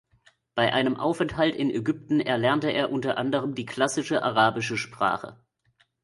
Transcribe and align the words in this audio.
Bei 0.55 0.73
einem 0.73 0.97
Aufenthalt 0.99 1.55
in 1.55 1.69
Ägypten 1.69 2.21
erlernte 2.21 2.71
er 2.71 2.91
unter 2.91 3.19
anderem 3.19 3.53
die 3.53 3.67
klassische 3.67 4.23
arabische 4.23 4.75
Sprache. 4.75 5.45